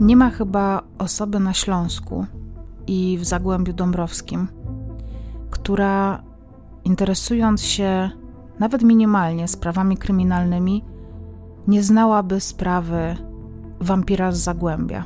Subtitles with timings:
[0.00, 2.26] Nie ma chyba osoby na Śląsku
[2.86, 4.48] i w Zagłębiu Dąbrowskim,
[5.50, 6.22] która
[6.84, 8.10] interesując się
[8.58, 10.84] nawet minimalnie sprawami kryminalnymi,
[11.66, 13.16] nie znałaby sprawy
[13.80, 15.04] wampira z Zagłębia.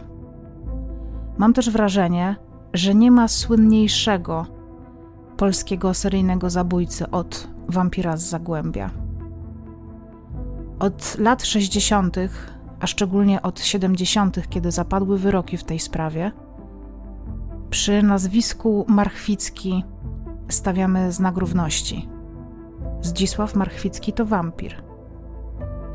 [1.39, 2.37] Mam też wrażenie,
[2.73, 4.47] że nie ma słynniejszego
[5.37, 8.91] polskiego seryjnego zabójcy od wampira z Zagłębia.
[10.79, 12.17] Od lat 60.,
[12.85, 16.33] a szczególnie od 70., kiedy zapadły wyroki w tej sprawie,
[17.71, 19.85] przy nazwisku Marchwicki
[20.49, 22.09] stawiamy znak równości.
[23.01, 24.83] Zdzisław Marchwicki to wampir.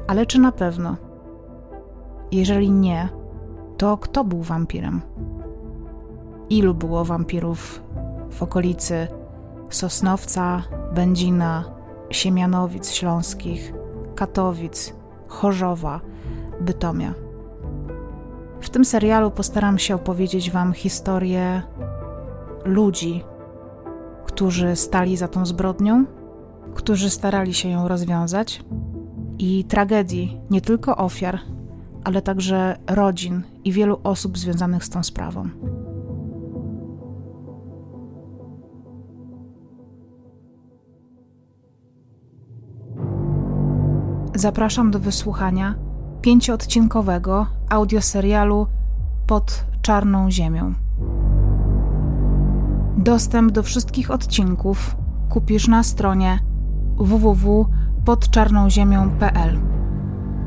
[0.08, 0.96] Ale czy na pewno?
[2.32, 3.10] Jeżeli nie,
[3.78, 5.02] to kto był wampirem?
[6.50, 7.84] Ilu było wampirów
[8.32, 9.08] w okolicy
[9.70, 10.64] Sosnowca,
[10.96, 11.64] Będzina,
[12.10, 13.74] Siemianowic Śląskich,
[14.16, 14.94] Katowic,
[15.28, 16.02] Chorzowa,
[16.62, 17.14] Bytomia?
[18.62, 21.62] W tym serialu postaram się opowiedzieć Wam historię
[22.66, 23.24] ludzi,
[24.26, 26.06] którzy stali za tą zbrodnią,
[26.76, 28.64] którzy starali się ją rozwiązać,
[29.40, 31.40] i tragedii nie tylko ofiar,
[32.04, 35.50] ale także rodzin i wielu osób związanych z tą sprawą.
[44.36, 45.76] Zapraszam do wysłuchania
[46.22, 48.68] pięcioodcinkowego audioserialu
[49.28, 50.74] Pod Czarną Ziemią.
[52.98, 54.96] Dostęp do wszystkich odcinków
[55.30, 56.40] kupisz na stronie
[56.98, 59.60] www.podczarnąziemią.pl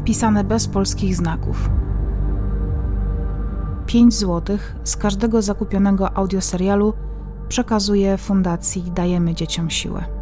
[0.05, 1.70] pisane bez polskich znaków.
[3.86, 6.95] 5 zł z każdego zakupionego audioserialu
[7.48, 10.22] przekazuje Fundacji Dajemy Dzieciom Siłę.